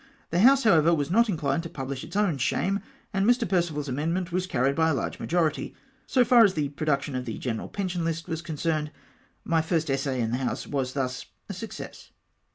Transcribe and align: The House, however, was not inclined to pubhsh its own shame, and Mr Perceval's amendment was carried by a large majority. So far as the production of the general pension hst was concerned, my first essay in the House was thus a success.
The 0.31 0.39
House, 0.39 0.63
however, 0.63 0.95
was 0.95 1.11
not 1.11 1.29
inclined 1.29 1.61
to 1.61 1.69
pubhsh 1.69 2.03
its 2.03 2.15
own 2.15 2.39
shame, 2.39 2.79
and 3.13 3.23
Mr 3.23 3.47
Perceval's 3.47 3.87
amendment 3.87 4.31
was 4.31 4.47
carried 4.47 4.75
by 4.75 4.89
a 4.89 4.95
large 4.95 5.19
majority. 5.19 5.75
So 6.07 6.25
far 6.25 6.43
as 6.43 6.55
the 6.55 6.69
production 6.69 7.15
of 7.15 7.25
the 7.25 7.37
general 7.37 7.69
pension 7.69 8.01
hst 8.03 8.27
was 8.27 8.41
concerned, 8.41 8.91
my 9.45 9.61
first 9.61 9.91
essay 9.91 10.19
in 10.19 10.31
the 10.31 10.37
House 10.37 10.65
was 10.65 10.93
thus 10.93 11.27
a 11.49 11.53
success. 11.53 12.09